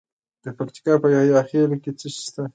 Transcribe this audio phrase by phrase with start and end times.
[0.43, 2.43] د پکتیکا په یحیی خیل کې څه شی شته؟